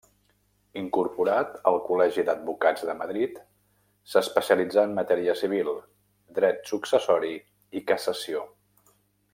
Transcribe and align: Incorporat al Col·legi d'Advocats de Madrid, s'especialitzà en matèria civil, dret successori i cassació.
Incorporat 0.81 1.51
al 1.71 1.75
Col·legi 1.89 2.23
d'Advocats 2.29 2.87
de 2.87 2.95
Madrid, 3.01 3.37
s'especialitzà 4.15 4.87
en 4.89 4.97
matèria 5.01 5.37
civil, 5.43 5.71
dret 6.41 6.73
successori 6.75 7.33
i 7.81 7.85
cassació. 7.93 8.47